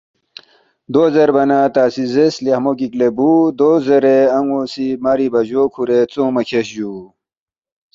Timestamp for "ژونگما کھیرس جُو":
6.11-6.91